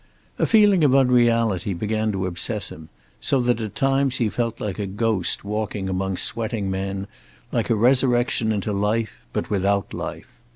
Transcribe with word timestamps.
A 0.39 0.47
feeling 0.47 0.83
of 0.83 0.95
unreality 0.95 1.75
began 1.75 2.11
to 2.11 2.25
obsess 2.25 2.71
him, 2.71 2.89
so 3.19 3.39
that 3.41 3.61
at 3.61 3.75
times 3.75 4.15
he 4.15 4.29
felt 4.29 4.59
like 4.59 4.79
a 4.79 4.87
ghost 4.87 5.43
walking 5.43 5.87
among 5.87 6.17
sweating 6.17 6.71
men, 6.71 7.05
like 7.51 7.69
a 7.69 7.75
resurrection 7.75 8.51
into 8.51 8.73
life, 8.73 9.19
but 9.31 9.51
without 9.51 9.93
life. 9.93 10.39